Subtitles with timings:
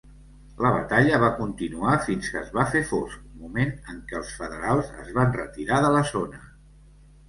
[0.65, 4.93] La batalla va continuar fins que es va fer fosc, moment en què els Federals
[5.07, 6.47] es van retirar de la zona.